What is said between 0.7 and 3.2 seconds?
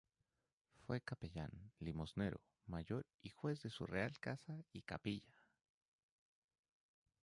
Fue capellán, limosnero mayor